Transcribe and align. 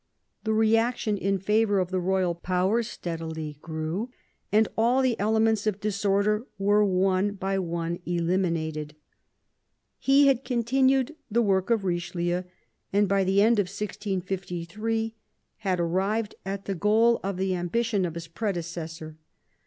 The 0.45 0.53
reaction 0.53 1.15
in 1.15 1.37
favour 1.37 1.77
of 1.77 1.91
the 1.91 1.99
royal 1.99 2.33
power 2.33 2.81
steadily 2.81 3.59
grew, 3.61 4.09
and 4.51 4.67
all 4.75 5.03
the 5.03 5.15
elements 5.19 5.67
of 5.67 5.79
disorder 5.79 6.47
were 6.57 6.83
one 6.83 7.33
by 7.33 7.59
one 7.59 7.99
eliminated. 8.07 8.95
He 9.99 10.25
had 10.25 10.43
continued 10.43 11.15
the 11.29 11.43
work 11.43 11.69
of 11.69 11.83
Richelieu, 11.85 12.41
and 12.91 13.07
by 13.07 13.23
the 13.23 13.43
end 13.43 13.59
of 13.59 13.67
1653 13.69 15.13
had 15.57 15.79
arrived 15.79 16.33
at 16.47 16.65
the 16.65 16.73
goal 16.73 17.19
of 17.23 17.37
the 17.37 17.53
ambition 17.55 18.03
of 18.03 18.15
his 18.15 18.27
predecessor. 18.27 19.19